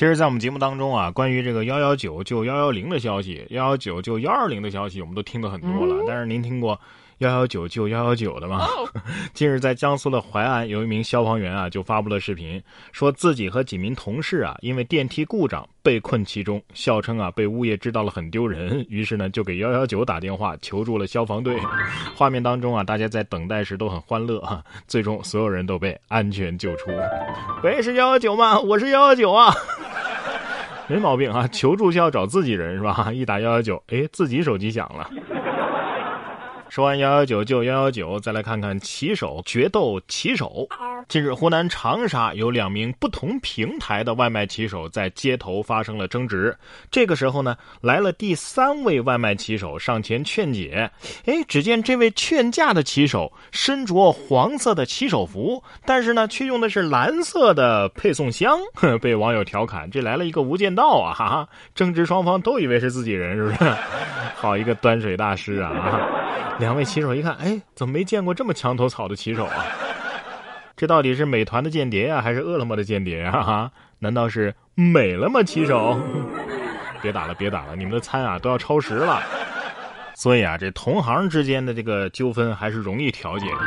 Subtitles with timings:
[0.00, 6.02] 其实，在我们节目当中啊，关于这个幺幺九救幺幺零的消息，幺幺九救幺二零的消息，我们都听得很多了。
[6.08, 6.80] 但是，您听过
[7.18, 8.66] 幺幺九救幺幺九的吗？
[9.34, 12.62] 近日，在江苏的淮安，有一名消防员啊，就发布了视频，
[12.92, 21.60] 说自己和几名同事啊，因为电梯故障被困其中，笑称啊，被物业知道了很丢人， 于是呢，就给幺幺九打电话求助了消防队。
[22.16, 26.90] 画面当中啊，大家在等待时都很欢乐啊，最终所有人都被安全救出。
[27.62, 28.58] 喂，是幺幺九吗？
[28.58, 29.54] 我是幺幺九啊。
[30.90, 33.12] 没毛病啊，求助就要找自己人是吧？
[33.12, 35.08] 一打幺幺九，哎，自己手机响了。
[36.68, 40.66] 说完幺幺九就幺幺九，再来看看棋手决斗棋手。
[41.10, 46.56] 近日，湖南长沙有两名不同平台的外卖骑手在街头发生了争执。
[46.88, 50.88] 这个时候呢，来了第三位外卖骑手上前劝解。
[51.26, 58.56] 哎，只见这位劝架的骑手身着黄色的骑手服，但是呢，却用的是蓝色的配送箱，
[59.02, 63.70] 被网友调侃：“这来了一个无间道啊！”哈哈，争执双方都以为是自己人，是不是？
[64.36, 66.08] 好一个端水大师啊！
[66.60, 69.66] 两位骑手一看，哎，怎么没见过这么墙头草的骑手啊？
[70.80, 73.42] 这到底是美团的间谍呀，还是饿了么的间谍啊？
[73.42, 75.42] 哈，难道是美了吗？
[75.42, 76.00] 骑手，
[77.02, 79.20] 别打了，别打了，你们的餐啊都要超时了。
[80.14, 83.58] 所以啊，这同行之间的这个纠纷还是容易调解的。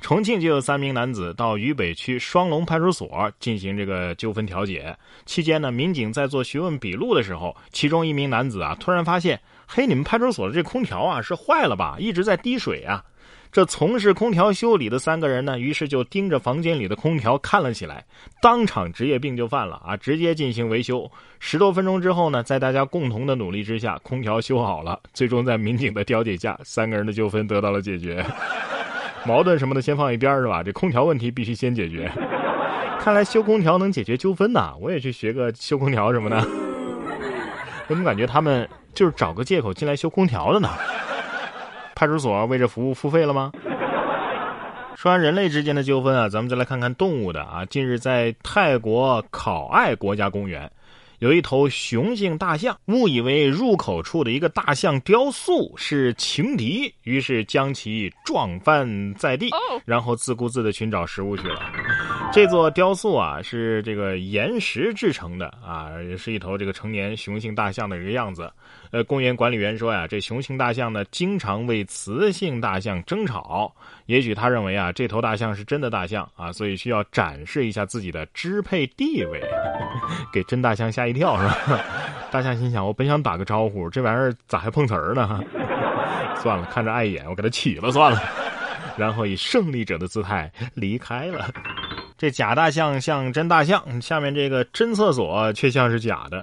[0.00, 9.38] 重庆就有三名男子到渝北区双龙派出所进行这个纠纷调解，期间呢，民警在做询问笔录的时候，其中一名男子啊突然发现。
[9.68, 11.96] 嘿，你们派出所的这空调啊是坏了吧？
[12.00, 13.04] 一直在滴水啊！
[13.56, 18.04] 这从事空调修理的三个人呢，于是就盯着房间里的空调看了起来，
[18.42, 19.96] 当场职业病就犯了啊！
[19.96, 21.10] 直接进行维修。
[21.38, 25.00] 十多分钟之后呢，在大家共同的努力之下，空调修好了。
[25.14, 28.22] 最终在民警的调解下，三个人的纠纷得到了解决。
[29.24, 30.62] 矛盾什么的先放一边是吧？
[30.62, 32.12] 这空调问题必须先解决。
[33.00, 34.74] 看来修空调能解决纠纷呐！
[34.78, 36.36] 我也去学个修空调什么的。
[37.88, 38.68] 我怎么感觉他们？
[38.92, 40.68] 就是找个借口进来修空调的呢。
[41.96, 43.50] 派出所为这服务付费了吗？
[44.94, 47.64] 说完人类之间的纠纷啊，咱们再来看看动物的啊。
[47.66, 50.70] 近日在泰国考爱国家公园，
[51.18, 59.50] 有一头雄性大象，误以为入口处的一个大象雕塑是情敌，于是将其撞翻在地，
[59.84, 61.60] 然后自顾自的寻找食物去了。
[62.32, 68.52] 这座雕塑啊，是这个岩石制成的啊，是一头这个成年雄性大象的一个样子。
[68.90, 73.74] 呃，公园管理员说呀，这雄性大象呢，经常为雌性大象争吵。
[74.04, 79.42] 也许他认为啊，这头大象是真的大象啊，所以需要展示一下自己的支配地位，
[80.30, 81.80] 给真大象吓一跳是吧？
[82.30, 85.42] 大象心想，我本想打个招呼，这玩意儿咋还碰瓷儿呢？
[86.36, 88.20] 算了，看着碍眼，我给它起了算了。
[88.98, 91.50] 然后以胜利者的姿态离开了。
[92.18, 96.42] 这假大象像真大象，下面这个真厕所却像是假的。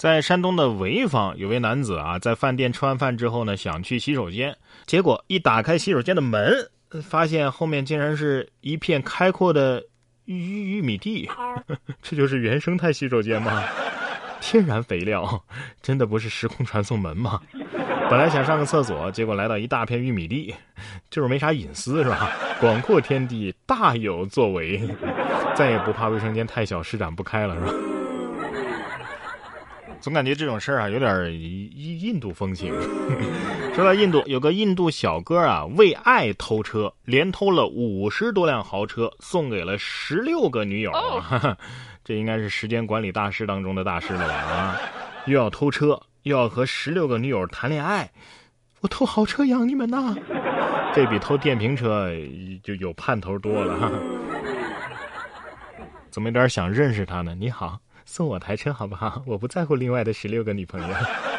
[0.00, 4.56] 在山东的潍坊，有位男子啊，在饭店吃完饭之后呢，想去洗手间，
[4.86, 6.54] 结果一打开洗手间的门，
[7.02, 9.84] 发现后面竟然是一片开阔的
[10.24, 11.28] 玉玉米地。
[12.00, 13.62] 这就是原生态洗手间吗？
[14.40, 15.44] 天然肥料，
[15.82, 17.40] 真的不是时空传送门吗？
[18.08, 20.52] 本来想上个厕所，结果来到一大片玉米地，
[21.10, 22.30] 就是没啥隐私是吧？
[22.60, 24.82] 广阔天地大有作为，
[25.54, 27.72] 再也不怕卫生间太小施展不开了是吧？
[30.00, 32.74] 总感觉这种事儿啊有点印印度风情。
[33.74, 40.92] 说到印度，有个印度小哥啊为爱偷车，连偷了五十多辆豪车，送给了十六个女友。
[42.02, 44.34] 这应该是时间管理大师当中的大师了吧？
[44.34, 44.76] 啊，
[45.26, 46.00] 又要偷车。
[46.24, 48.10] 又要和十六个女友谈恋爱，
[48.82, 50.14] 我偷豪车养你们呐！
[50.94, 52.10] 这比偷电瓶车
[52.62, 53.90] 就有盼头多了。
[56.10, 57.34] 怎么有点想认识他呢？
[57.34, 57.78] 你好，
[58.12, 59.22] 送我台车好不好？
[59.24, 60.88] 我不在乎另外的十六个女朋友。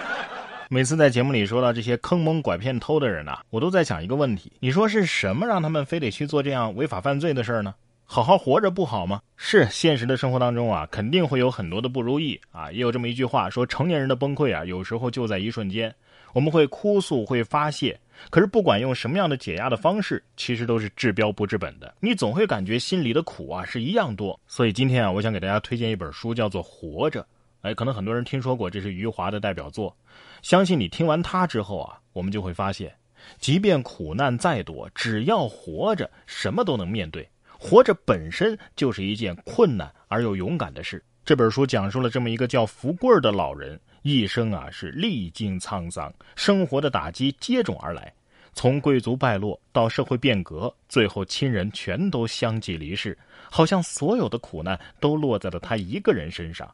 [0.72, 7.76] 每次在节目里说到这些坑蒙拐骗偷的人呐，我都在想一个问题：你说是什么让他们非得去做这样违法犯罪的事儿呢？
[8.06, 9.22] 好好活着不好吗？
[9.36, 12.72] 是现实的生活当中啊，肯定会有很多的不如意啊。
[12.72, 15.94] 也有这么一句话说，成年人的崩溃啊，有时候就在一瞬间。
[16.34, 18.00] 我们会哭诉，会发泄，
[18.30, 21.94] 可是不管用什么样的解压的方式，其实都是治标不治本的。
[22.00, 24.40] 你总会感觉心里的苦啊是一样多。
[24.48, 27.22] 所以今天啊，我想给大家推荐一本书，叫做《活着》。
[27.62, 29.96] 哎，可能很多人听说过，这是余华的代表作。
[30.42, 32.92] 相信你听完它之后啊，我们就会发现，
[33.40, 37.28] 即便苦难再多，只要活着，什么都能面对。
[37.60, 41.04] 活着本身就是一件困难而又勇敢的事。
[41.24, 48.14] 这本书讲述了这么一个叫福贵的老人，一生啊是历经沧桑，生活的打击接踵而来。
[48.54, 53.18] 从贵族败落到社会变革，最后亲人全都相继离世，
[53.50, 56.70] 好像所有的苦难都落在了他一个人身上。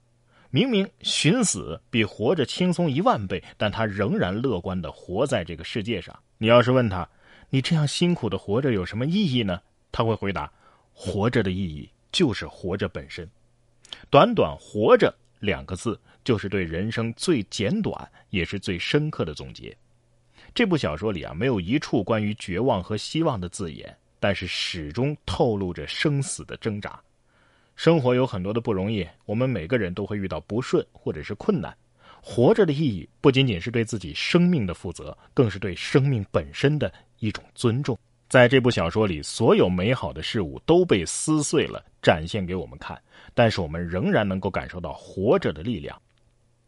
[0.49, 6.17] 明明寻死比活着轻松一万倍，但他仍然乐观的活在这个世界上。
[6.37, 7.07] 你要是问他，
[7.49, 9.61] 你这样辛苦的活着有什么意义呢？
[9.91, 10.51] 他会回答：
[10.93, 13.29] 活着的意义就是活着本身。
[14.09, 19.73] 短短“活着”两个字，就是对人生最简短也是最深刻的总结。
[20.53, 26.99] 这部小说里啊，没有一处关于绝望和希望的字眼，但是始终透露着生死的挣扎。
[27.77, 31.73] 生活有很多的不容易，我们每个人都会遇到不顺或者是困难。
[32.21, 37.97] 活着的意义不仅仅是对自己生命的负责，更是对生命本身的一种尊重。
[38.27, 43.01] 在这部小说里，所有美好的事物都被撕碎了，展现给我们看，
[43.33, 45.97] 但是我们仍然能够感受到活着的力量，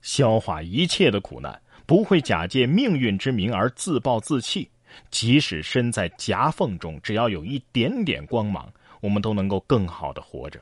[0.01, 1.61] 消化一切的苦难。
[1.85, 4.69] 不会假借命运之名而自暴自弃，
[5.09, 10.61] 即使身在夹缝中，只要有一点点光芒，我们都能够更好的活着。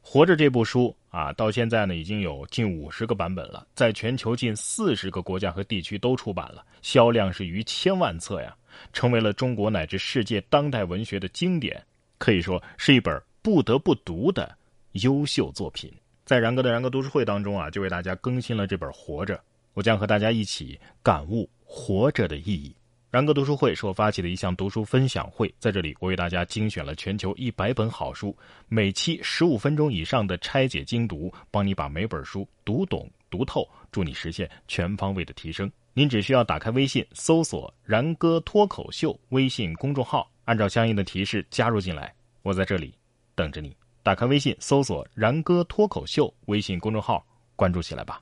[0.00, 8.52] 活着这部书啊，到现在呢已经有近五十个版本了，在全球近四十个国家和地区都出版了，销量是逾千万册呀，
[8.92, 11.80] 成为了中国乃至世界当代文学的经典，
[12.18, 14.58] 可以说是一本不得不读的
[14.94, 15.88] 优秀作品。
[16.32, 19.36] 在然哥的然哥读书会当中啊，就为大家更新了这本《活着》。
[19.74, 22.74] 我将和大家一起感悟活着的意义。
[23.10, 28.34] 然哥读书会是我发起的一项读书分享会，在这里我为大家精选了全球一百本好书，
[28.70, 35.70] 每期十五分钟以上的拆解精读，帮你把每本书读懂读透，助你实现全方位的提升。
[35.92, 42.94] 您只需要打开微信，搜索“然哥脱口秀”微信公众号，按照相应的提示加入进来，我在这里
[43.34, 43.76] 等着你。
[44.02, 48.20] 打开微信，搜索“然哥脱口秀”微信公众号，关注起来吧。